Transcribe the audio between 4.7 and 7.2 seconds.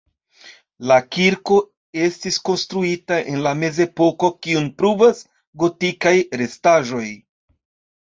pruvas gotikaj restaĵoj.